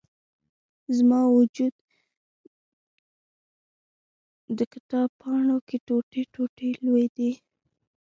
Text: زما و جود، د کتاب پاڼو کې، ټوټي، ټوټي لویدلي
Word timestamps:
زما 0.97 1.21
و 1.27 1.39
جود، 1.55 1.75
د 4.57 4.59
کتاب 4.73 5.07
پاڼو 5.21 5.57
کې، 5.67 5.77
ټوټي، 5.87 6.21
ټوټي 6.33 6.69
لویدلي 6.83 7.31